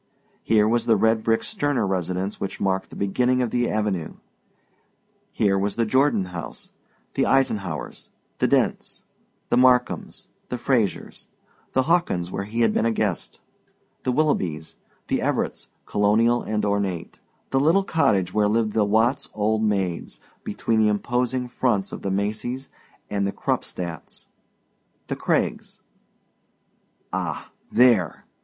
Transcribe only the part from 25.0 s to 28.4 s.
the Craigs Ah... THERE!